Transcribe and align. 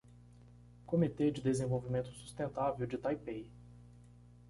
Comitê 0.87 1.29
de 1.29 1.43
Desenvolvimento 1.43 2.09
Sustentável 2.11 2.87
de 2.87 2.97
Taipei 2.97 3.47